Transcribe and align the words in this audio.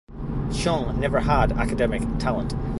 Cheung 0.51 0.97
never 0.99 1.19
had 1.19 1.51
academic 1.51 2.01
talent. 2.17 2.55